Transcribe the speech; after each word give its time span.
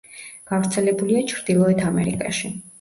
გავრცელებულია 0.51 1.23
ჩრდილოეთ 1.35 1.85
ამერიკაში. 1.93 2.55